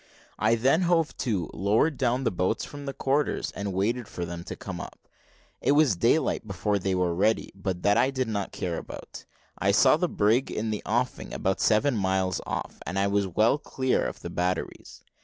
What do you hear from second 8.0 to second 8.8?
did not care